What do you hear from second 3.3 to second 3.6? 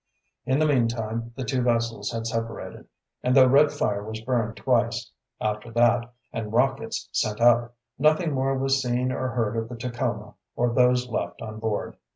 though